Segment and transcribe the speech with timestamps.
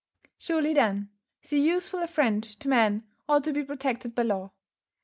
[0.39, 1.11] Surely, then,
[1.43, 4.51] so useful a friend to man ought to be protected by law.